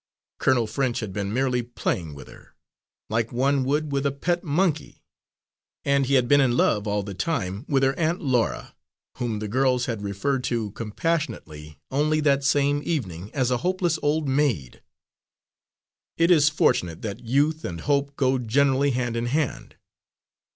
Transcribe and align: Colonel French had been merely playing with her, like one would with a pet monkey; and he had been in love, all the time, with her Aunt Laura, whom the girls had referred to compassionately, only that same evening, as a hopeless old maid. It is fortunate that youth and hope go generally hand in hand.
Colonel 0.39 0.65
French 0.65 0.99
had 1.01 1.13
been 1.13 1.31
merely 1.31 1.61
playing 1.61 2.15
with 2.15 2.27
her, 2.27 2.55
like 3.07 3.31
one 3.31 3.63
would 3.65 3.91
with 3.91 4.03
a 4.07 4.11
pet 4.11 4.43
monkey; 4.43 5.03
and 5.85 6.07
he 6.07 6.15
had 6.15 6.27
been 6.27 6.41
in 6.41 6.57
love, 6.57 6.87
all 6.87 7.03
the 7.03 7.13
time, 7.13 7.65
with 7.69 7.83
her 7.83 7.93
Aunt 7.99 8.19
Laura, 8.19 8.73
whom 9.17 9.37
the 9.37 9.47
girls 9.47 9.85
had 9.85 10.01
referred 10.01 10.43
to 10.45 10.71
compassionately, 10.71 11.77
only 11.91 12.19
that 12.19 12.43
same 12.43 12.81
evening, 12.83 13.29
as 13.35 13.51
a 13.51 13.57
hopeless 13.57 13.99
old 14.01 14.27
maid. 14.27 14.81
It 16.17 16.31
is 16.31 16.49
fortunate 16.49 17.03
that 17.03 17.23
youth 17.23 17.63
and 17.63 17.81
hope 17.81 18.15
go 18.15 18.39
generally 18.39 18.89
hand 18.89 19.15
in 19.15 19.27
hand. 19.27 19.75